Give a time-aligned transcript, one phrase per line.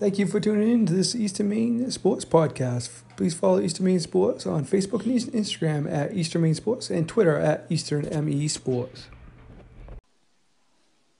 [0.00, 3.02] Thank you for tuning in to this Eastern Maine Sports Podcast.
[3.18, 7.36] Please follow Eastern Maine Sports on Facebook and Instagram at Eastern Maine Sports and Twitter
[7.36, 9.08] at Eastern ME Sports.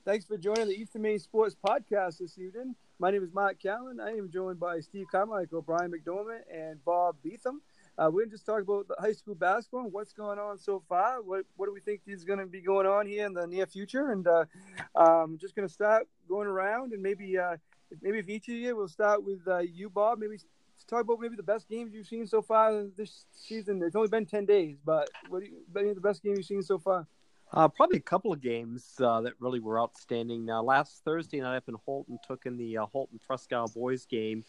[0.07, 2.75] Thanks for joining the Eastern Maine Sports Podcast this evening.
[2.99, 4.01] My name is Mark Callan.
[4.01, 7.59] I am joined by Steve Carmichael, Brian McDormand, and Bob Beetham.
[7.99, 10.57] Uh, we're going to just talk about the high school basketball and what's going on
[10.57, 11.21] so far.
[11.21, 13.67] What what do we think is going to be going on here in the near
[13.67, 14.13] future?
[14.13, 14.47] And uh,
[14.95, 17.59] um, just going to start going around and maybe uh,
[18.03, 20.19] maybe if each of you, we'll start with uh, you, Bob.
[20.19, 20.39] Maybe
[20.87, 23.83] talk about maybe the best games you've seen so far this season.
[23.83, 27.07] It's only been ten days, but what you, the best games you've seen so far?
[27.53, 30.49] Uh, probably a couple of games uh, that really were outstanding.
[30.49, 34.07] Uh, last Thursday night up in Houlton, took in the uh, Houlton Presque Isle boys
[34.07, 34.45] game.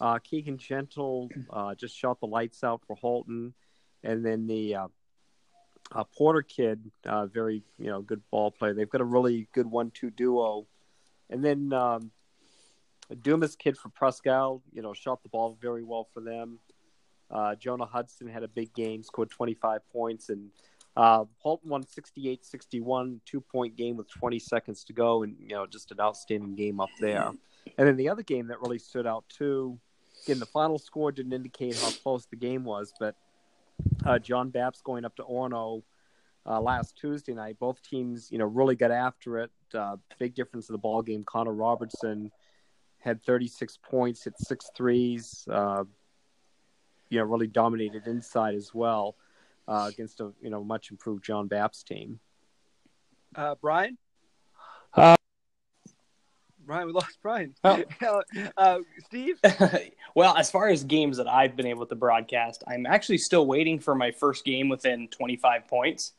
[0.00, 3.52] Uh, Keegan Gentle uh, just shot the lights out for Houlton,
[4.02, 4.88] and then the uh,
[6.16, 8.72] Porter kid, very you know good ball player.
[8.72, 10.66] They've got a really good one-two duo,
[11.28, 12.10] and then um,
[13.22, 13.90] Dumas kid for
[14.26, 16.58] Isle, you know, shot the ball very well for them.
[17.30, 20.50] Uh, Jonah Hudson had a big game, scored 25 points, and
[20.96, 25.90] uh, Houlton won 68-61, two-point game with 20 seconds to go, and you know, just
[25.90, 27.32] an outstanding game up there.
[27.78, 29.78] And then the other game that really stood out too,
[30.24, 33.16] again, the final score didn't indicate how close the game was, but
[34.04, 35.82] uh, John Bapst going up to Orono
[36.46, 37.58] uh, last Tuesday night.
[37.58, 39.50] Both teams, you know, really got after it.
[39.74, 41.24] Uh, big difference in the ball game.
[41.24, 42.30] Connor Robertson
[43.06, 45.46] had 36 points, hit six threes.
[45.50, 45.84] Uh,
[47.08, 49.16] you know, really dominated inside as well
[49.68, 52.20] uh, against a you know much improved John Bapst team.
[53.34, 53.96] Uh, Brian.
[54.92, 55.16] Uh,
[56.64, 57.54] Brian, we lost Brian.
[57.62, 57.82] Oh.
[58.56, 59.38] uh, Steve.
[60.14, 63.78] well, as far as games that I've been able to broadcast, I'm actually still waiting
[63.78, 66.12] for my first game within 25 points.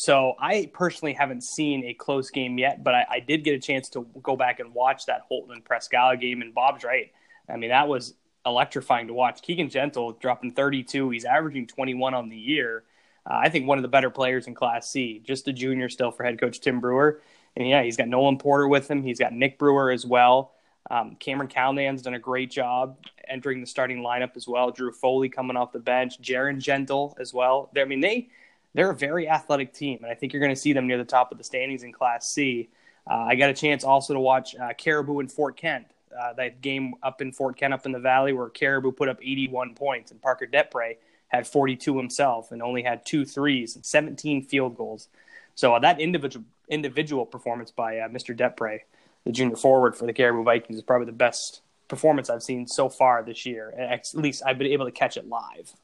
[0.00, 3.58] So I personally haven't seen a close game yet, but I, I did get a
[3.58, 7.10] chance to go back and watch that Houlton and Isle game, and Bob's right.
[7.48, 8.14] I mean, that was
[8.46, 9.42] electrifying to watch.
[9.42, 11.10] Keegan Gentle dropping 32.
[11.10, 12.84] He's averaging 21 on the year.
[13.28, 15.20] Uh, I think one of the better players in Class C.
[15.26, 17.20] Just a junior still for head coach Tim Brewer.
[17.56, 19.02] And yeah, he's got Nolan Porter with him.
[19.02, 20.52] He's got Nick Brewer as well.
[20.92, 24.70] Um, Cameron Callahan's done a great job entering the starting lineup as well.
[24.70, 26.22] Drew Foley coming off the bench.
[26.22, 27.68] Jaron Gentle as well.
[27.76, 28.28] I mean, they
[28.74, 31.04] they're a very athletic team, and I think you're going to see them near the
[31.04, 32.68] top of the standings in Class C.
[33.08, 35.86] Uh, I got a chance also to watch uh, Caribou and Fort Kent.
[36.18, 39.18] Uh, that game up in Fort Kent, up in the valley, where Caribou put up
[39.22, 40.96] 81 points, and Parker Depre
[41.28, 45.08] had 42 himself, and only had two threes and 17 field goals.
[45.54, 48.36] So uh, that individual individual performance by uh, Mr.
[48.36, 48.80] Depre,
[49.24, 52.88] the junior forward for the Caribou Vikings, is probably the best performance I've seen so
[52.88, 53.72] far this year.
[53.78, 55.74] At least I've been able to catch it live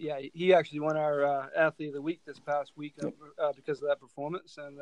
[0.00, 3.08] yeah, he actually won our uh, athlete of the week this past week uh,
[3.40, 4.78] uh, because of that performance and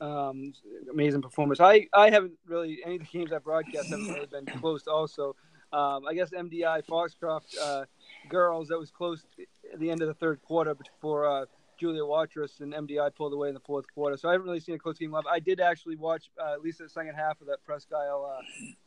[0.00, 0.52] uh, um,
[0.90, 1.60] amazing performance.
[1.60, 4.88] I, I haven't really any of the games I broadcast haven't really been close.
[4.88, 5.36] Also,
[5.72, 7.84] um, I guess MDI Foxcroft uh,
[8.28, 9.24] girls that was close
[9.72, 11.46] at the end of the third quarter before
[11.78, 14.16] Julia Watrous and MDI pulled away in the fourth quarter.
[14.16, 15.26] So I haven't really seen a close game live.
[15.30, 18.40] I did actually watch at least the second half of that Presque Isle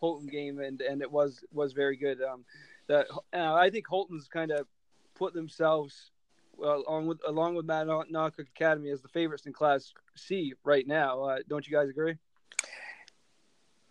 [0.04, 2.22] Houlton game, and, and it was was very good.
[2.22, 2.44] Um,
[2.88, 4.68] that I think Houlton's kind of
[5.20, 6.12] put themselves
[6.58, 10.88] well, along with along with Matt Nock Academy as the favorites in Class C right
[10.88, 11.24] now.
[11.24, 12.16] Uh, don't you guys agree?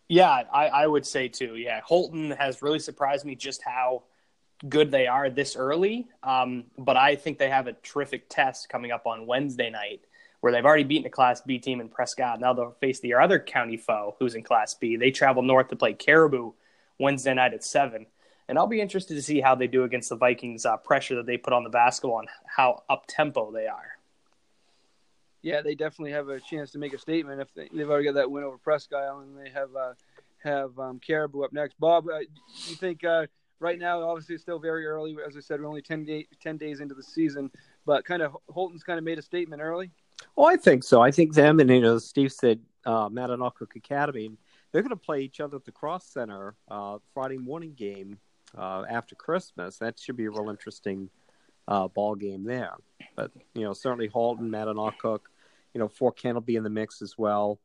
[0.08, 1.56] Yeah, I, I would say too.
[1.56, 4.04] Yeah, Houlton has really surprised me just how
[4.66, 6.08] good they are this early.
[6.22, 10.00] Um, but I think they have a terrific test coming up on Wednesday night,
[10.40, 12.38] where they've already beaten a Class B team in Presque Isle.
[12.38, 14.96] Now they'll face their other county foe, who's in Class B.
[14.96, 16.52] They travel north to play Caribou
[16.98, 18.06] Wednesday night at seven
[18.48, 21.26] and I'll be interested to see how they do against the Vikings' uh, pressure that
[21.26, 23.98] they put on the basketball and how up tempo they are.
[25.42, 28.14] Yeah, they definitely have a chance to make a statement if they, have already got
[28.14, 29.92] that win over Presque Isle and they have uh,
[30.42, 31.78] have um, Caribou up next.
[31.78, 33.26] Bob, uh, you think uh,
[33.60, 35.16] right now, obviously, it's still very early.
[35.26, 37.50] As I said, we're only 10, day, 10 days into the season,
[37.86, 39.90] but kind of Houlton's kind of made a statement early.
[40.36, 41.00] Oh, I think so.
[41.00, 44.30] I think them and you know, Steve said, uh, Mattanawcook Academy.
[44.72, 48.18] They're going to play each other at the Cross Center uh, Friday morning game
[48.56, 49.78] uh, after Christmas.
[49.78, 51.10] That should be a real interesting
[51.66, 52.74] uh, ball game there.
[53.16, 55.20] But you know, certainly Houlton, Mattanawcook,
[55.74, 57.60] you know, Fort Kent will be in the mix as well.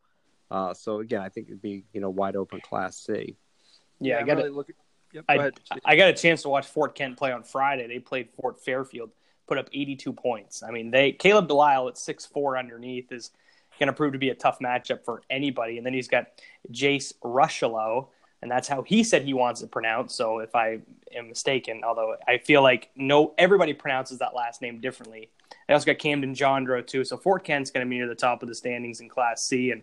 [0.51, 3.35] Uh, so again, I think it'd be you know wide open Class C.
[3.99, 4.69] Yeah, yeah I got really look.
[4.69, 4.75] At...
[5.13, 5.51] Yep, I,
[5.85, 7.87] I got a chance to watch Fort Kent play on Friday.
[7.87, 9.11] They played Fort Fairfield,
[9.47, 10.63] put up 82 points.
[10.63, 13.31] I mean, they Caleb Delisle at six four underneath is
[13.79, 15.77] going to prove to be a tough matchup for anybody.
[15.77, 16.27] And then he's got
[16.71, 18.07] Jace Rushelo,
[18.43, 20.15] and that's how he said he wants it pronounced.
[20.17, 20.79] So if I
[21.15, 25.29] am mistaken, although I feel like no everybody pronounces that last name differently.
[25.69, 27.05] I also got Camden Jondro too.
[27.05, 29.71] So Fort Kent's going to be near the top of the standings in Class C,
[29.71, 29.81] and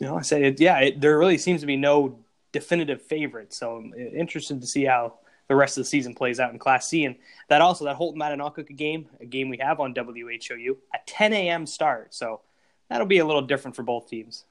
[0.00, 2.18] you know I said it, yeah, it, there really seems to be no
[2.50, 3.52] definitive favorite.
[3.52, 5.14] So I'm uh, interested to see how
[5.46, 7.04] the rest of the season plays out in Class C.
[7.04, 7.14] And
[7.48, 11.66] that also that Houlton Mattanawcook game, a game we have on WHOU, a 10 a.m.
[11.66, 12.12] start.
[12.12, 12.40] So
[12.88, 14.44] that'll be a little different for both teams.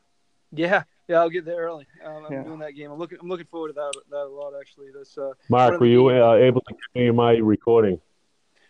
[0.54, 1.88] Yeah, yeah, I'll get there early.
[2.04, 2.44] Um, I'm yeah.
[2.44, 2.92] doing that game.
[2.92, 3.18] I'm looking.
[3.22, 4.54] I'm looking forward to that that a lot.
[4.60, 5.18] Actually, this.
[5.18, 8.00] Uh, Mark, were you uh, able to continue my recording?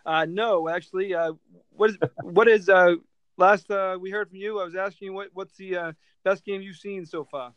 [0.06, 1.14] Uh, no, actually.
[1.14, 1.34] Uh,
[1.72, 2.96] what is what is uh,
[3.38, 4.60] last uh, we heard from you?
[4.60, 5.92] I was asking you what what's the uh,
[6.24, 7.54] best game you've seen so far.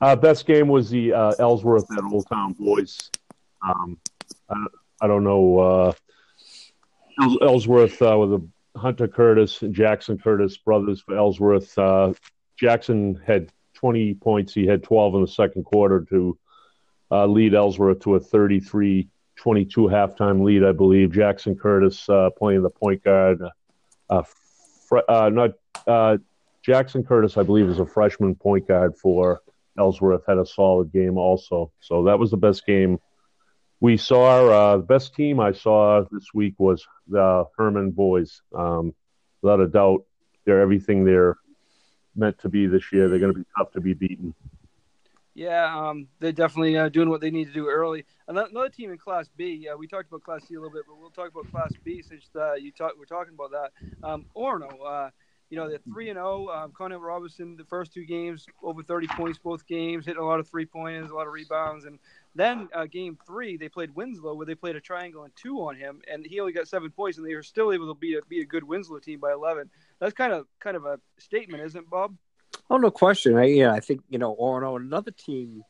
[0.00, 3.10] Uh, best game was the uh, Ellsworth at Old Town Boys.
[3.66, 3.98] Um,
[4.48, 4.66] I,
[5.02, 5.58] I, don't know.
[5.58, 5.92] Uh,
[7.42, 11.76] Ellsworth uh, with a Hunter Curtis and Jackson Curtis brothers for Ellsworth.
[11.76, 12.12] Uh,
[12.56, 14.52] Jackson had 20 points.
[14.52, 16.38] He had 12 in the second quarter to
[17.10, 21.12] uh, lead Ellsworth to a 33 22 halftime lead, I believe.
[21.12, 23.40] Jackson Curtis uh, playing the point guard.
[24.10, 24.22] Uh,
[24.88, 25.50] fr- uh, not
[25.86, 26.18] uh,
[26.62, 29.40] Jackson Curtis, I believe, is a freshman point guard for
[29.78, 30.24] Ellsworth.
[30.26, 31.70] Had a solid game also.
[31.80, 32.98] So that was the best game
[33.80, 34.76] we saw.
[34.76, 38.42] The best team I saw this week was the Hermon boys.
[38.52, 38.92] Um,
[39.40, 40.04] without a doubt,
[40.44, 41.36] they're everything they're
[42.18, 43.08] meant to be this year.
[43.08, 44.34] They're going to be tough to be beaten.
[45.34, 48.04] Yeah, um, they're definitely uh, doing what they need to do early.
[48.26, 49.68] Another team in Class B.
[49.72, 52.02] Uh, we talked about Class C a little bit, but we'll talk about Class B
[52.02, 53.70] since uh, you talk, we're talking about that.
[54.02, 55.10] Um, uh,
[55.50, 56.48] you know, they're three and zero.
[56.50, 56.64] Oh.
[56.64, 60.40] Um, Connor Robinson, the first two games, over thirty points both games, hitting a lot
[60.40, 61.98] of three pointers, a lot of rebounds, and
[62.34, 65.74] then uh, game three they played Winslow, where they played a triangle and two on
[65.76, 68.22] him, and he only got seven points, and they were still able to beat a,
[68.28, 69.70] beat a good Winslow team by eleven.
[70.00, 72.14] That's kind of kind of a statement, isn't it, Bob?
[72.70, 73.36] Oh, no question.
[73.36, 74.76] I, yeah, I think you know Orono.
[74.76, 75.62] Another team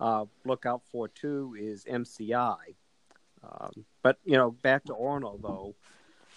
[0.00, 2.56] uh, look out for too is MCI.
[3.42, 5.74] Um, but you know, back to Orono though.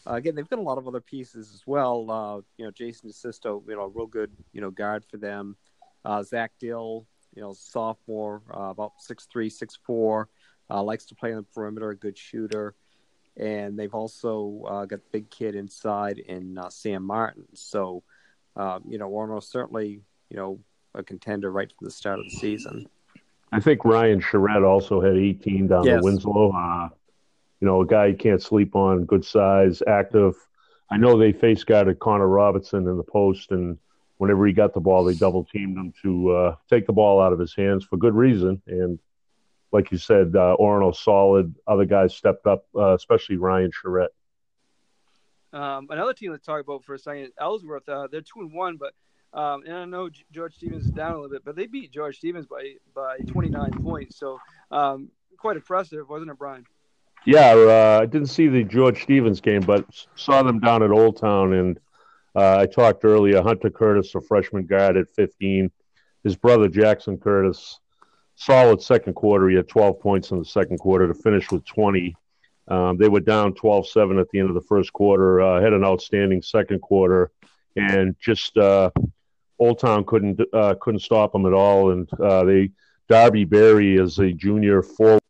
[0.07, 2.09] Uh, again, they've got a lot of other pieces as well.
[2.09, 5.55] Uh, you know, Jason DeSisto, you know, real good, you know, guard for them.
[6.03, 7.05] Uh, Zach Dill,
[7.35, 10.27] you know, sophomore, uh, about six three, six four,
[10.69, 12.73] uh, likes to play on the perimeter, a good shooter.
[13.37, 17.45] And they've also uh, got big kid inside in Sam Martin.
[17.53, 18.03] So,
[18.57, 20.59] you know, Orono certainly, you know,
[20.93, 22.87] a contender right from the start of the season.
[23.51, 25.99] I think Ryan Charette also had 18 down yes.
[25.99, 26.51] to Winslow.
[26.51, 26.89] Uh,
[27.59, 30.35] you know, a guy you can't sleep on, good size, active.
[30.89, 33.77] I know they face guarded Connor Robertson in the post, and
[34.17, 37.33] whenever he got the ball, they double teamed him to uh, take the ball out
[37.33, 38.61] of his hands for good reason.
[38.67, 38.99] And
[39.71, 41.55] like you said, uh, Orono solid.
[41.67, 44.11] Other guys stepped up, uh, especially Ryan Charette.
[45.53, 47.87] Um, another team to talk about for a second, Ellsworth.
[47.87, 48.93] Uh, they're two and one, but
[49.37, 52.17] um, and I know George Stevens is down a little bit, but they beat George
[52.17, 54.17] Stevens by by 29 points.
[54.17, 54.39] So
[54.71, 56.65] um, quite impressive, wasn't it, Brian?
[57.25, 59.85] Yeah, uh, I didn't see the George Stevens game, but
[60.15, 61.53] saw them down at Old Town.
[61.53, 61.79] And
[62.35, 63.41] uh, I talked earlier.
[63.41, 65.71] Hunter Curtis, a freshman guard at 15.
[66.23, 67.79] His brother Jackson Curtis,
[68.41, 69.49] solid second quarter.
[69.49, 72.15] He had 12 points in the second quarter to finish with 20.
[72.67, 75.41] Um, they were down 12-7 at the end of the first quarter.
[75.41, 77.31] Uh, had an outstanding second quarter,
[77.75, 78.89] and just uh,
[79.59, 82.71] Old Town couldn't uh, couldn't stop them at all, and uh, they
[83.07, 85.21] Darby Berry is a junior forward.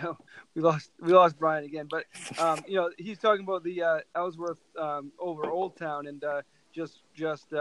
[0.56, 2.04] We lost we lost Brian again, but
[2.38, 6.42] um, you know he's talking about the uh, Ellsworth um, over Old Town and uh,
[6.72, 7.52] just just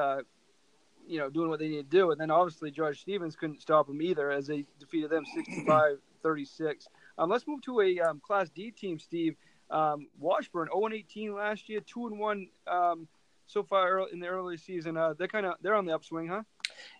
[1.08, 3.88] you know doing what they need to do, and then obviously George Stevens couldn't stop
[3.88, 5.26] them either as they defeated them
[6.24, 6.88] 65-36.
[7.18, 9.36] Um, let's move to a um, Class D team, Steve.
[9.70, 13.08] Um, Washburn 0 18 last year, two and one um,
[13.48, 14.98] so far in the early season.
[14.98, 16.44] Uh, they're kind of they're on the upswing, huh?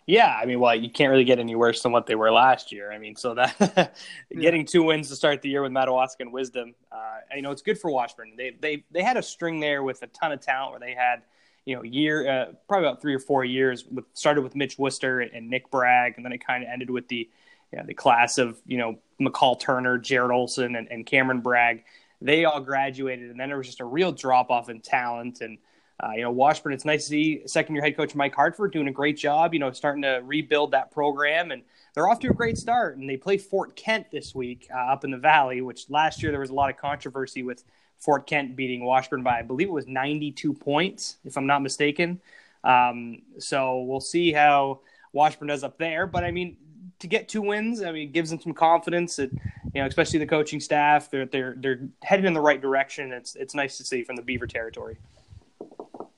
[0.06, 2.72] Yeah, I mean, well, you can't really get any worse than what they were last
[2.72, 2.92] year.
[2.92, 3.54] I mean, so that
[4.30, 4.40] yeah.
[4.40, 7.62] getting two wins to start the year with Madawaska and Wisdom, uh, you know, it's
[7.62, 8.32] good for Washburn.
[8.36, 11.22] They they they had a string there with a ton of talent where they had
[11.64, 13.84] you know year uh, probably about three or four years.
[13.86, 17.08] With started with Mitch Worcester and Nick Bragg, and then it kind of ended with
[17.08, 17.28] the
[17.72, 21.84] you know, the class of you know McCall Turner, Jared Olson, and, and Cameron Bragg.
[22.20, 25.58] They all graduated, and then there was just a real drop off in talent and
[26.02, 28.88] uh, you know, Washburn, it's nice to see second year head coach Mike Hartford doing
[28.88, 31.52] a great job, you know, starting to rebuild that program.
[31.52, 31.62] And
[31.94, 32.96] they're off to a great start.
[32.96, 36.32] And they play Fort Kent this week uh, up in the Valley, which last year
[36.32, 37.62] there was a lot of controversy with
[38.04, 42.20] Fort Kent beating Washburn by, I believe it was 92 points, if I'm not mistaken.
[42.62, 44.80] Um, so we'll see how
[45.12, 46.06] Washburn does up there.
[46.06, 46.58] But I mean,
[46.98, 49.16] to get two wins, I mean, it gives them some confidence.
[49.16, 53.10] That, you know, especially the coaching staff, they're they're they're headed in the right direction.
[53.10, 54.98] It's it's nice to see from the Beaver territory.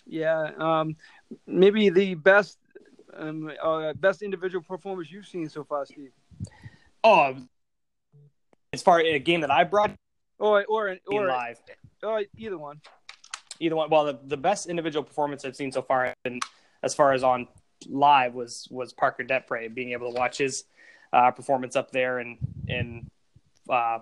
[0.07, 0.97] Yeah, um,
[1.47, 2.59] maybe the best
[3.17, 6.11] um, uh, best individual performance you've seen so far, Steve.
[7.05, 7.37] Oh,
[8.73, 9.93] as far as a game that I brought,
[10.39, 11.61] or or or live,
[12.03, 12.81] or either one,
[13.61, 13.91] either one.
[13.91, 16.43] Well, the, the best individual performance I've seen so far, and
[16.83, 17.49] as far as on
[17.89, 20.65] live, was was Parker Depre being able to watch his
[21.13, 22.39] uh, performance up there and
[22.69, 23.11] in
[23.69, 23.99] uh,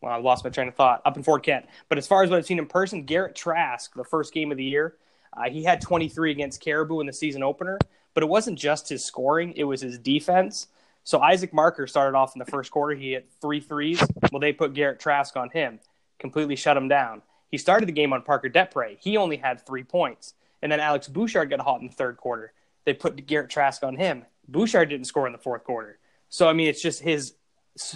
[0.00, 1.66] well, I lost my train of thought up in Fort Kent.
[1.88, 4.56] But as far as what I've seen in person, Garrett Trask, the first game of
[4.56, 4.94] the year,
[5.36, 7.78] uh, he had 23 against Caribou in the season opener.
[8.14, 10.68] But it wasn't just his scoring; it was his defense.
[11.08, 12.94] So Isaac Marker started off in the first quarter.
[12.94, 13.98] He hit three threes.
[14.30, 15.80] Well, they put Garrett Trask on him,
[16.18, 17.22] completely shut him down.
[17.50, 18.98] He started the game on Parker Depre.
[19.00, 20.34] He only had three points.
[20.60, 22.52] And then Alex Bouchard got hot in the third quarter.
[22.84, 24.26] They put Garrett Trask on him.
[24.48, 25.98] Bouchard didn't score in the fourth quarter.
[26.28, 27.32] So I mean, it's just his.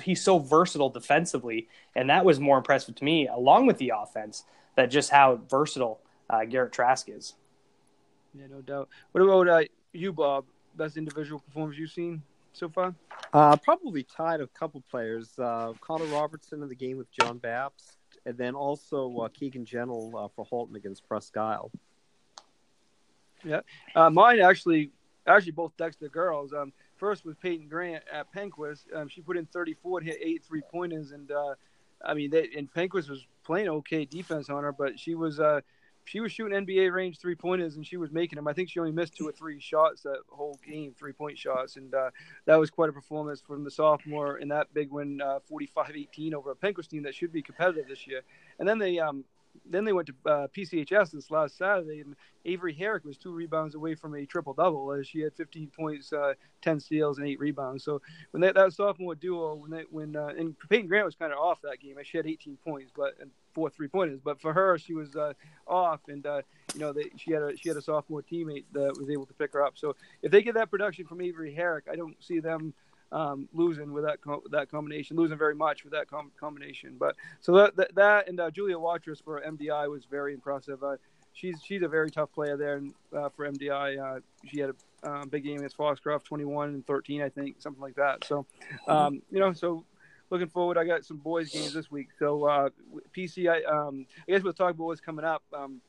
[0.02, 4.44] He's so versatile defensively, and that was more impressive to me, along with the offense,
[4.76, 6.00] that just how versatile
[6.30, 7.34] uh, Garrett Trask is.
[8.32, 8.88] Yeah, no doubt.
[9.10, 10.46] What about uh, you, Bob?
[10.78, 12.94] Best individual performance you've seen so far?
[13.32, 15.38] Uh, probably tied a couple players.
[15.38, 20.12] Uh, Connor Robertson in the game with John Bapst, and then also uh, Keegan Gentle
[20.16, 21.70] uh, for Houlton against Presque Isle.
[23.44, 23.60] Yeah,
[23.94, 24.90] uh, mine actually,
[25.26, 26.52] actually both Dexter girls.
[26.52, 28.84] Um, first was Peyton Grant at Penquis.
[28.94, 31.54] Um, she put in 34 and hit eight three pointers, and uh,
[32.04, 35.60] I mean, they, and Penquis was playing okay defense on her, but she was uh,
[36.04, 38.48] she was shooting NBA range three pointers and she was making them.
[38.48, 41.76] I think she only missed two or three shots that whole game, three point shots,
[41.76, 42.10] and uh,
[42.46, 46.50] that was quite a performance from the sophomore in that big win, uh, 45-18 over
[46.50, 48.22] a Penquis team that should be competitive this year.
[48.58, 49.24] And then they um,
[49.64, 53.74] then they went to uh, PCHS this last Saturday, and Avery Herrick was two rebounds
[53.74, 54.92] away from a triple double.
[54.92, 57.84] As she had 15 points, uh, 10 steals, and eight rebounds.
[57.84, 61.32] So when they, that sophomore duo, when they, when uh, and Peyton Grant was kind
[61.32, 61.96] of off that game.
[62.02, 64.20] She had 18 points, but and four three pointers.
[64.22, 65.34] But for her, she was uh,
[65.66, 66.42] off, and uh,
[66.74, 69.34] you know they, she had a she had a sophomore teammate that was able to
[69.34, 69.74] pick her up.
[69.76, 72.74] So if they get that production from Avery Herrick, I don't see them
[73.12, 74.18] um, losing with that
[74.50, 76.96] that combination, losing very much with that com- combination.
[76.98, 80.82] But so that that, that and uh, Julia Watrous for MDI was very impressive.
[80.82, 80.96] Uh,
[81.32, 84.16] she's she's a very tough player there and, uh, for MDI.
[84.16, 87.82] Uh, she had a um, big game against Foxcroft, 21 and 13, I think, something
[87.82, 88.24] like that.
[88.24, 88.46] So,
[88.86, 89.84] um, you know, so
[90.30, 90.78] looking forward.
[90.78, 92.08] I got some boys games this week.
[92.18, 92.70] So uh,
[93.16, 95.80] PC, I, um, I guess we'll talk about what's coming up um,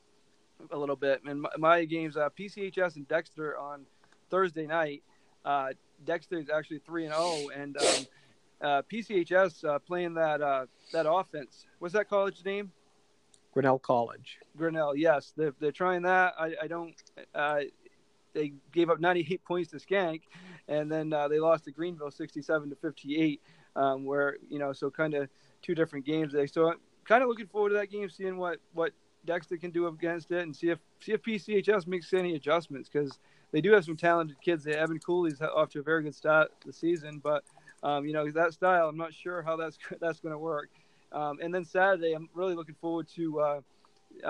[0.72, 1.22] a little bit.
[1.26, 3.86] And my, my games, uh, PCHS and Dexter on
[4.30, 5.04] Thursday night.
[5.46, 5.70] Uh,
[6.06, 8.08] Dexter is actually three and zero, oh, and um,
[8.62, 11.66] uh, PCHS uh, playing that uh, that offense.
[11.80, 12.72] What's that college name?
[13.54, 14.40] Grinnell College.
[14.58, 16.34] Grinnell, yes, they're, they're trying that.
[16.40, 16.96] I, I don't.
[17.36, 17.62] Uh,
[18.34, 20.24] they gave up 98 points to Schenck,
[20.68, 23.42] and then uh, they lost to Greenville 67 to 58.
[23.76, 25.30] Um, where you know, so kind of
[25.64, 26.46] two different games there.
[26.46, 28.92] So I'm kind of looking forward to that game, seeing what what
[29.26, 33.18] Dexter can do against it, and see if see if PCHS makes any adjustments because
[33.54, 34.66] they do have some talented kids.
[34.66, 34.78] There.
[34.78, 37.44] Evan Cooley's off to a very good start the season, but
[37.84, 40.70] um, you know that style, I'm not sure how that's that's going to work.
[41.14, 43.62] Um, and then Saturday, I'm really looking forward to uh,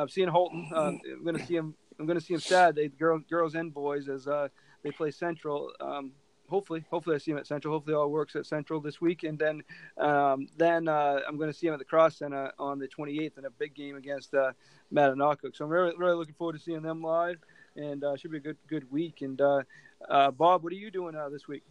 [0.09, 0.71] seeing Houlton.
[0.71, 1.73] Uh, I'm going to see him.
[1.97, 4.49] I'm going to see him Saturday, girls, girls and boys, as uh,
[4.83, 5.71] they play Central.
[5.79, 6.11] Um,
[6.49, 7.73] hopefully, hopefully I see him at Central.
[7.73, 9.63] Hopefully, all works at Central this week, and then
[9.97, 13.37] um, then uh, I'm going to see him at the Cross Center on the 28th
[13.37, 14.51] in a big game against uh.
[14.91, 17.37] So I'm really really looking forward to seeing them live
[17.75, 19.21] and uh, should be a good good week.
[19.21, 19.63] And uh,
[20.09, 21.63] uh, Bob, what are you doing uh, this week?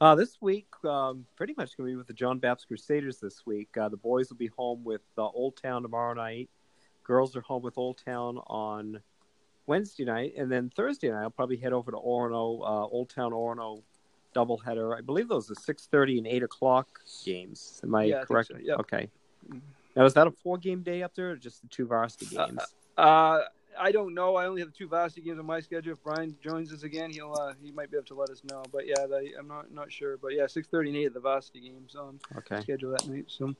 [0.00, 3.46] Uh, this week, um, pretty much going to be with the John Bapst Crusaders this
[3.46, 3.68] week.
[3.76, 6.50] Uh, the boys will be home with Old Town tomorrow night.
[7.04, 9.00] Girls are home with Old Town on
[9.66, 13.82] Wednesday night, and then Thursday night I'll probably head over to Orono, Old Town Orono
[14.34, 14.96] doubleheader.
[14.96, 17.80] I believe those are six thirty and eight o'clock games.
[17.84, 18.50] Am I yeah, correct?
[18.54, 18.64] I so.
[18.64, 18.80] yep.
[18.80, 19.08] Okay.
[19.48, 19.58] Mm-hmm.
[19.96, 22.60] Now is that a four game day up there, or just the two varsity games?
[22.96, 23.40] Uh,
[23.78, 24.36] I don't know.
[24.36, 25.92] I only have the two varsity games on my schedule.
[25.92, 28.62] If Brian joins us again, he'll uh, he might be able to let us know.
[28.72, 30.16] But yeah, they, I'm not not sure.
[30.16, 32.60] But yeah, six thirty and eight of the varsity games on okay.
[32.60, 33.24] schedule that night.
[33.28, 33.56] So, and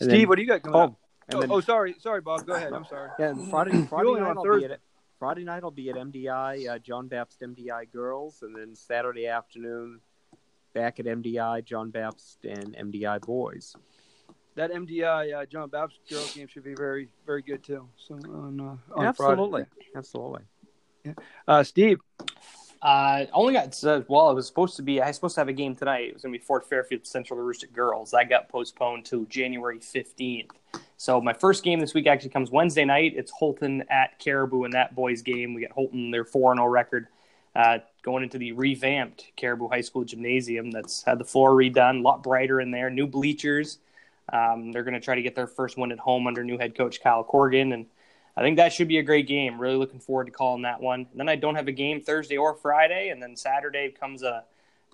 [0.00, 0.94] Steve, then, what do you got coming oh, up?
[1.34, 2.46] Oh, then, oh, sorry, sorry, Bob.
[2.46, 2.72] Go ahead.
[2.72, 3.10] I'm sorry.
[3.18, 4.80] Yeah, Friday Friday night I'll be at
[5.18, 10.00] Friday night I'll be at MDI uh, John Bapst MDI girls, and then Saturday afternoon
[10.74, 13.74] back at MDI John Bapst and MDI boys
[14.58, 17.88] that MDI uh, John Bapst girls game should be very very good too.
[17.96, 19.90] So on, uh, on absolutely, Friday.
[19.96, 20.42] absolutely.
[21.04, 21.12] Yeah.
[21.46, 21.98] Uh, Steve.
[22.80, 24.30] Uh, only got uh, well.
[24.30, 25.00] It was supposed to be.
[25.00, 26.08] I was supposed to have a game tonight.
[26.08, 28.12] It was going to be Fort Fairfield Central Aroostook girls.
[28.12, 30.50] That got postponed to January fifteenth.
[30.96, 33.14] So my first game this week actually comes Wednesday night.
[33.16, 35.54] It's Houlton at Caribou in that boys game.
[35.54, 37.08] We got Houlton their four and zero record.
[37.56, 42.02] Uh, going into the revamped Caribou High School gymnasium that's had the floor redone, a
[42.02, 43.78] lot brighter in there, new bleachers.
[44.32, 46.76] Um, they're going to try to get their first win at home under new head
[46.76, 47.86] coach Kyle Corrigan, and
[48.36, 49.60] I think that should be a great game.
[49.60, 51.06] Really looking forward to calling that one.
[51.10, 54.44] And then I don't have a game Thursday or Friday, and then Saturday comes a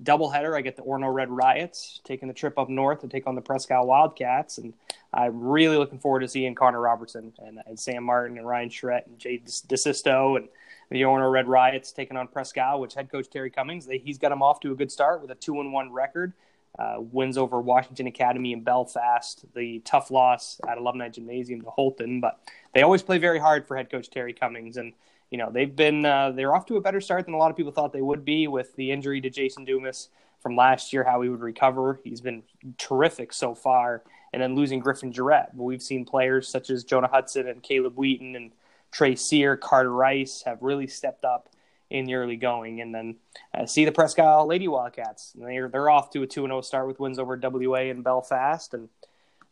[0.02, 0.56] doubleheader.
[0.56, 3.40] I get the Orono Red Riots taking the trip up north to take on the
[3.40, 4.72] Presque Isle Wildcats, and
[5.12, 9.06] I'm really looking forward to seeing Connor Robertson and, and Sam Martin and Ryan Charette
[9.06, 10.48] and Jay DeSisto and
[10.90, 14.18] the Orono Red Riots taking on Presque Isle, which head coach Terry Cummings, they, he's
[14.18, 16.32] got them off to a good start with a two and one record.
[16.76, 22.20] Uh, wins over Washington Academy in Belfast, the tough loss at Alumni Gymnasium to Houlton,
[22.20, 22.40] but
[22.74, 24.92] they always play very hard for head coach Terry Cummings, and
[25.30, 27.56] you know they've been uh, they're off to a better start than a lot of
[27.56, 30.08] people thought they would be with the injury to Jason Dumas
[30.40, 32.00] from last year, how he would recover.
[32.02, 32.42] He's been
[32.76, 34.02] terrific so far,
[34.32, 37.96] and then losing Griffin Jarrett, but we've seen players such as Jonah Hudson and Caleb
[37.96, 38.50] Wheaton and
[38.90, 41.48] Trey Sear, Carter Rice have really stepped up
[41.90, 42.80] in the early going.
[42.80, 43.16] And then
[43.52, 45.32] uh, see the Presque Isle Lady Wildcats.
[45.34, 48.88] They're, they're off to a 2 0 start with wins over WA and Belfast and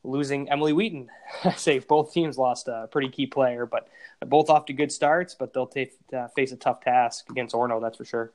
[0.04, 1.08] losing Emily Wheaton.
[1.56, 3.88] Say both teams lost a pretty key player, but
[4.26, 7.80] both off to good starts, but they'll t- uh, face a tough task against Orono,
[7.80, 8.32] that's for sure.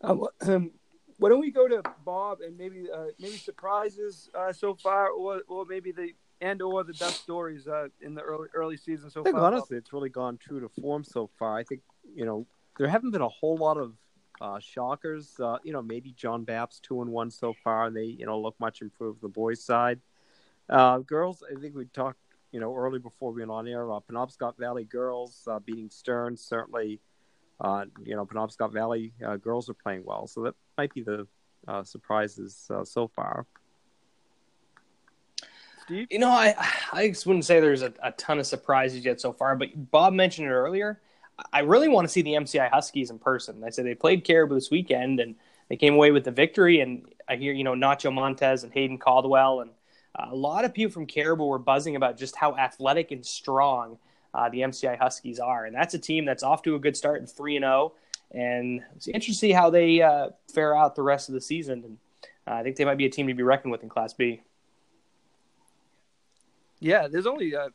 [0.00, 0.70] Um, um,
[1.18, 5.42] why don't we go to Bob and maybe uh, maybe surprises uh, so far, or
[5.48, 9.20] or maybe the and or the best stories uh, in the early early season so
[9.20, 9.46] I think far?
[9.46, 11.56] honestly, it's really gone true to form so far.
[11.56, 11.82] I think
[12.14, 12.46] you know
[12.78, 13.94] there haven't been a whole lot of
[14.40, 15.38] uh, shockers.
[15.40, 18.40] Uh, you know, maybe John Bapst two and one so far, and they you know
[18.40, 20.00] look much improved the boys' side.
[20.68, 22.18] Uh, girls, I think we talked
[22.50, 23.90] you know early before we went on air.
[23.90, 27.00] Uh, Penobscot Valley girls uh, beating Stern certainly.
[27.60, 31.26] Uh, you know, Penobscot Valley uh, girls are playing well, so that might be the
[31.68, 33.46] uh, surprises uh, so far.
[35.84, 36.06] Steve?
[36.10, 36.54] You know, I
[36.92, 40.12] I just wouldn't say there's a, a ton of surprises yet so far, but Bob
[40.14, 41.00] mentioned it earlier.
[41.52, 43.62] I really want to see the MCI Huskies in person.
[43.64, 45.34] I said they played Caribou this weekend and
[45.68, 46.80] they came away with the victory.
[46.80, 49.70] And I hear, you know, Nacho Montez and Hayden Caldwell and
[50.16, 53.98] a lot of people from Caribou were buzzing about just how athletic and strong
[54.34, 55.64] uh, the MCI Huskies are.
[55.64, 57.92] And that's a team that's off to a good start in 3 and 0.
[58.32, 61.84] And it's interesting to see how they uh, fare out the rest of the season.
[61.84, 61.98] And
[62.46, 64.42] uh, I think they might be a team to be reckoned with in Class B.
[66.80, 67.68] Yeah, there's only, uh,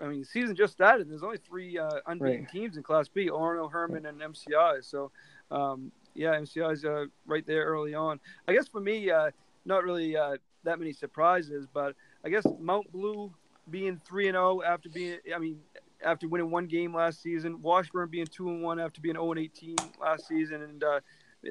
[0.00, 1.10] I mean, the season just started.
[1.10, 2.48] There's only three uh, unbeaten Right.
[2.48, 4.84] teams in Class B: Orono, Hermon, and MCI.
[4.84, 5.10] So,
[5.50, 8.20] um, yeah, MCI's uh, right there early on.
[8.46, 9.30] I guess for me, uh,
[9.64, 11.94] not really uh, that many surprises, but
[12.24, 13.32] I guess Mount Blue
[13.70, 15.58] being three and zero after being, I mean,
[16.04, 19.40] after winning one game last season, Washburn being two and one after being zero and
[19.40, 21.00] eighteen last season, and uh,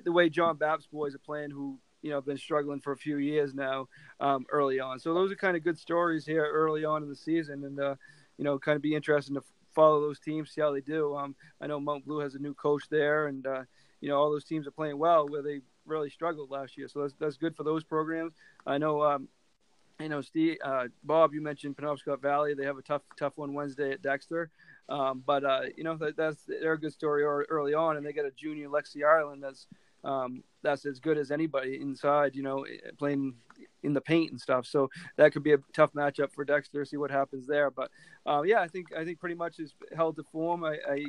[0.03, 2.97] the way John Bapst boys are playing, who you know have been struggling for a
[2.97, 3.87] few years now
[4.19, 4.99] um, early on.
[4.99, 7.95] So those are kind of good stories here early on in the season, and uh,
[8.37, 11.15] you know, kind of be interesting to follow those teams, see how they do.
[11.15, 13.63] Um, I know Mount Blue has a new coach there, and uh,
[14.01, 16.87] you know all those teams are playing well where they really struggled last year.
[16.87, 18.33] So that's that's good for those programs.
[18.65, 19.03] I know.
[19.03, 19.27] Um,
[19.99, 21.33] I know, Steve, uh, Bob.
[21.33, 22.53] You mentioned Penobscot Valley.
[22.53, 24.49] They have a tough, tough one Wednesday at Dexter,
[24.89, 28.11] um, but uh, you know that, that's they're a good story early on, and they
[28.11, 29.67] got a junior Lexi Ireland that's
[30.03, 32.35] um, that's as good as anybody inside.
[32.35, 32.65] You know,
[32.97, 33.35] playing
[33.83, 34.65] in the paint and stuff.
[34.65, 36.85] So that could be a tough matchup for Dexter.
[36.85, 37.69] See what happens there.
[37.69, 37.91] But
[38.25, 40.63] uh, yeah, I think I think pretty much is held to form.
[40.63, 41.05] I, I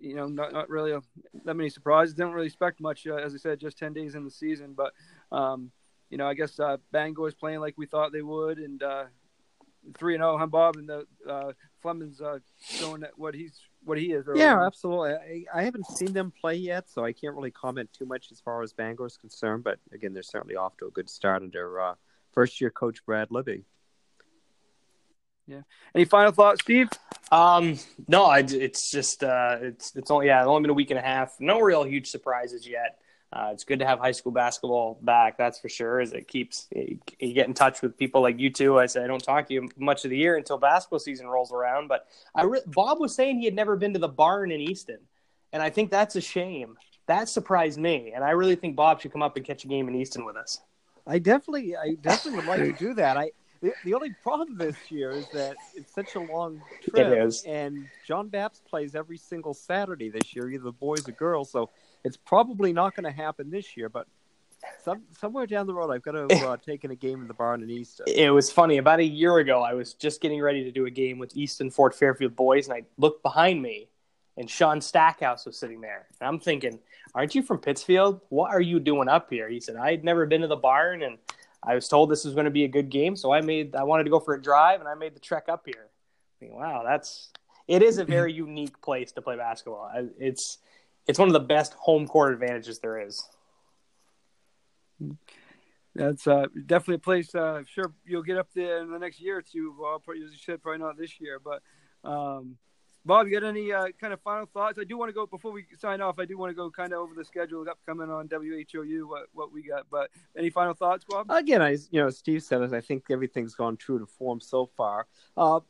[0.00, 1.00] you know, not not really a,
[1.44, 2.14] that many surprises.
[2.14, 3.06] Didn't really expect much.
[3.06, 4.92] Uh, as I said, just ten days in the season, but
[5.32, 5.70] um,
[6.10, 9.04] you know, I guess uh, Bangor is playing like we thought they would, and uh,
[9.96, 10.76] three and zero, huh, Bob?
[10.76, 14.26] And the uh, Fleming's uh, showing that what he's what he is.
[14.28, 14.66] early Yeah, on.
[14.66, 15.12] absolutely.
[15.12, 18.40] I, I haven't seen them play yet, so I can't really comment too much as
[18.40, 19.64] far as Bangor is concerned.
[19.64, 21.94] But again, they're certainly off to a good start under uh,
[22.32, 23.64] first year coach Brad Libby.
[25.46, 25.62] Yeah.
[25.94, 26.90] Any final thoughts, Steve?
[27.32, 30.90] Um, no, I, it's just uh, it's it's only yeah, it's only been a week
[30.90, 31.34] and a half.
[31.40, 32.98] No real huge surprises yet.
[33.32, 36.00] Uh, it's good to have high school basketball back, that's for sure.
[36.00, 36.98] As it keeps you
[37.32, 38.78] get in touch with people like you two.
[38.78, 41.52] I say I don't talk to you much of the year until basketball season rolls
[41.52, 41.86] around.
[41.86, 44.98] But I re- Bob was saying he had never been to the barn in Easton,
[45.52, 46.76] and I think that's a shame.
[47.06, 49.86] That surprised me, and I really think Bob should come up and catch a game
[49.88, 50.60] in Easton with us.
[51.06, 53.16] I definitely, I definitely would like to do that.
[53.16, 53.30] I
[53.62, 57.44] the, the only problem this year is that it's such a long trip, It is.
[57.44, 61.50] and John Bapst plays every single Saturday this year, either boys or girls.
[61.50, 61.70] So
[62.04, 63.88] it's probably not going to happen this year.
[63.88, 64.06] But
[64.82, 67.34] some somewhere down the road, I've got to uh, take in a game in the
[67.34, 68.06] barn in Easton.
[68.08, 68.78] It was funny.
[68.78, 71.70] About a year ago, I was just getting ready to do a game with Easton
[71.70, 73.88] Fort Fairfield boys, and I looked behind me,
[74.36, 76.06] and Sean Stackhouse was sitting there.
[76.20, 76.78] And I'm thinking,
[77.14, 78.20] "Aren't you from Pittsfield?
[78.28, 81.18] What are you doing up here?" He said, "I'd never been to the barn, and
[81.62, 83.74] I was told this was going to be a good game, so I made.
[83.74, 85.88] I wanted to go for a drive, and I made the trek up here."
[86.40, 87.30] I mean, wow, that's
[87.68, 89.90] it is a very unique place to play basketball.
[90.18, 90.58] It's
[91.06, 93.26] it's one of the best home court advantages there is.
[95.94, 97.34] That's uh, definitely a place.
[97.34, 99.74] Uh, sure, you'll get up there in the next year or two.
[99.78, 101.40] Bob, probably, as you said, probably not this year.
[101.42, 101.62] But
[102.08, 102.56] um,
[103.04, 104.78] Bob, you got any uh, kind of final thoughts?
[104.78, 106.18] I do want to go before we sign off.
[106.18, 109.52] I do want to go kind of over the schedule upcoming on WHOU what what
[109.52, 109.86] we got.
[109.90, 111.30] But any final thoughts, Bob?
[111.30, 114.66] Again, I you know, Steve said, it, I think everything's gone true to form so
[114.76, 115.06] far.
[115.36, 115.60] Uh,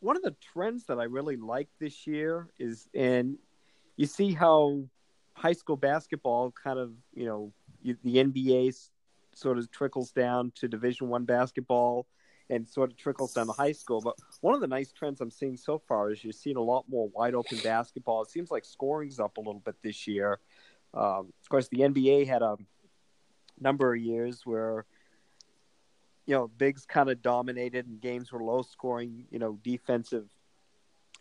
[0.00, 3.38] one of the trends that I really like this year is, and
[4.00, 4.82] you see how
[5.34, 8.74] high school basketball kind of, you know, you, the NBA
[9.34, 12.06] sort of trickles down to Division One basketball
[12.48, 14.00] and sort of trickles down to high school.
[14.00, 16.86] But one of the nice trends I'm seeing so far is you're seeing a lot
[16.88, 18.22] more wide open basketball.
[18.22, 20.40] It seems like scoring's up a little bit this year.
[20.94, 22.56] Um, of course, the NBA had a
[23.60, 24.86] number of years where
[26.24, 30.30] you know bigs kind of dominated and games were low scoring, you know, defensive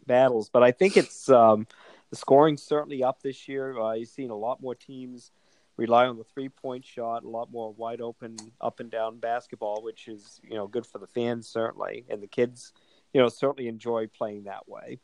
[0.08, 0.50] battles.
[0.50, 1.68] But I think it's um,
[2.10, 3.80] the scoring's certainly up this year.
[3.80, 5.32] Uh, you've seen a lot more teams
[5.78, 9.82] rely on the three point shot, a lot more wide open up and down basketball,
[9.82, 12.74] which is you know good for the fans certainly, and the kids,
[13.14, 15.00] you know, certainly enjoy playing that way.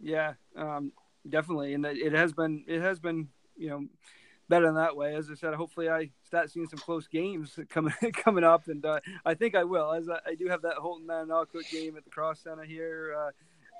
[0.00, 0.92] Yeah, um,
[1.28, 3.86] definitely, and it has been it has been you know
[4.48, 5.14] better in that way.
[5.14, 9.00] As I said, hopefully I start seeing some close games coming coming up, and uh,
[9.24, 9.92] I think I will.
[9.92, 13.30] As I, I do have that Houlton Mattanawcook game at the Cross Center here uh,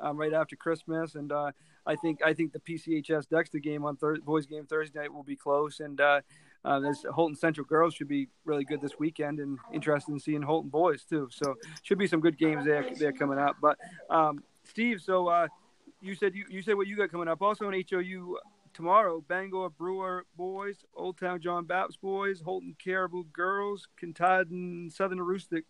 [0.01, 1.53] um, right after Christmas, and uh,
[1.87, 5.23] I think I think the PCHS Dexter game on thir- boys game Thursday night will
[5.23, 6.21] be close, and uh,
[6.65, 10.43] uh, this Houlton Central girls should be really good this weekend, and interested in seeing
[10.43, 11.29] Houlton boys too.
[11.31, 13.57] So should be some good games there there coming up.
[13.61, 13.79] But
[14.11, 15.49] um, Steve, so uh,
[16.01, 17.41] you said you, you said what you got coming up.
[17.41, 18.39] Also on HOU
[18.75, 25.63] tomorrow, Bangor Brewer boys, Old Town John Bapst boys, Houlton Caribou girls, Katahdin Southern Aroostook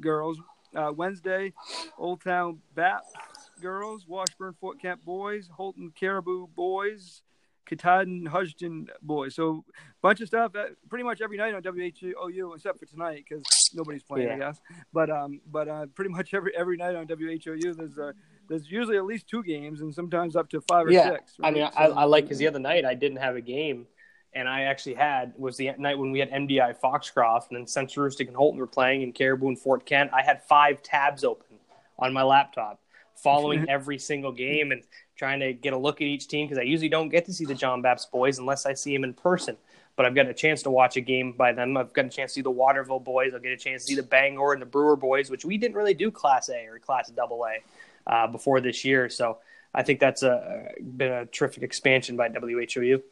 [0.00, 0.38] girls.
[0.72, 1.52] Uh, Wednesday,
[1.98, 3.10] Old Town Bapst
[3.60, 7.22] girls, Washburn Fort Kent boys, Houlton Caribou boys,
[7.68, 9.34] Katahdin Hodgdon boys.
[9.34, 9.64] So
[10.02, 10.54] bunch of stuff.
[10.56, 13.44] Uh, pretty much every night on WHOU, except for tonight because
[13.74, 14.34] nobody's playing, yeah.
[14.34, 14.60] I guess.
[14.92, 18.12] But um, but uh, pretty much every every night on WHOU, there's uh,
[18.48, 21.10] there's usually at least two games and sometimes up to five or yeah.
[21.10, 21.34] six.
[21.38, 21.48] Right?
[21.48, 23.86] I mean, so, I, I like because the other night I didn't have a game,
[24.34, 28.06] and I actually had was the night when we had MDI Foxcroft and then Central
[28.06, 30.10] and Houlton were playing in Caribou and Fort Kent.
[30.12, 31.58] I had five tabs open
[31.98, 32.80] on my laptop,
[33.22, 34.82] following every single game and
[35.16, 37.44] trying to get a look at each team because I usually don't get to see
[37.44, 39.56] the John Bapst boys unless I see them in person.
[39.96, 41.76] But I've got a chance to watch a game by them.
[41.76, 43.34] I've got a chance to see the Waterville boys.
[43.34, 45.76] I'll get a chance to see the Bangor and the Brewer boys, which we didn't
[45.76, 49.10] really do Class A or Class Double A uh, before this year.
[49.10, 49.38] So
[49.74, 53.02] I think that's a, been a terrific expansion by WHOU.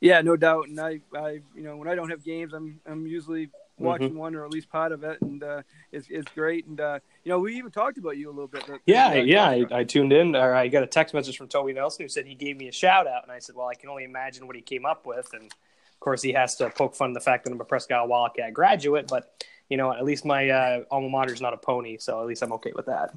[0.00, 0.66] Yeah, no doubt.
[0.66, 4.18] And I, I, you know, when I don't have games, I'm, I'm usually watching mm-hmm.
[4.18, 6.66] one or at least part of it, and uh, it's it's great.
[6.66, 8.64] And uh, you know, we even talked about you a little bit.
[8.86, 12.04] yeah, yeah, I, I, tuned in, or I got a text message from Toby Nelson
[12.04, 14.04] who said he gave me a shout out, and I said, well, I can only
[14.04, 17.14] imagine what he came up with, and of course, he has to poke fun at
[17.14, 20.50] the fact that I'm a Presque Isle Wildcat graduate, but you know, at least my
[20.50, 23.14] uh, alma mater is not a pony, so at least I'm okay with that.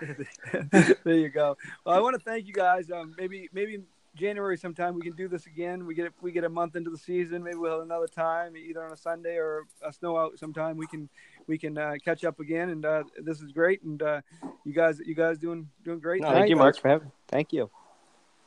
[1.04, 1.56] there you go.
[1.84, 2.90] Well, I want to thank you guys.
[2.90, 3.82] Um, maybe maybe
[4.18, 5.86] January sometime we can do this again.
[5.86, 7.42] We get if we get a month into the season.
[7.42, 10.76] Maybe we'll have another time, either on a Sunday or a snow out sometime.
[10.76, 11.08] We can
[11.46, 12.70] we can uh, catch up again.
[12.70, 13.82] And uh, this is great.
[13.82, 14.20] And uh,
[14.64, 16.22] you guys you guys doing doing great.
[16.22, 17.12] No, thank you, Mark, for having.
[17.28, 17.70] Thank you.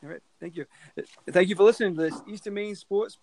[0.04, 0.66] All right, thank you.
[1.30, 3.20] Thank you for listening to this Eastern Maine Sports.